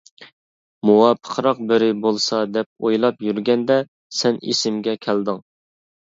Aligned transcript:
مۇۋاپىقراق 0.89 1.61
بىرى 1.71 1.89
بولسا 2.05 2.39
دەپ 2.55 2.87
ئويلاپ 2.89 3.23
يۈرگەندە 3.27 3.79
سەن 4.23 4.43
ئېسىمگە 4.51 4.99
كەلدىڭ. 5.07 5.41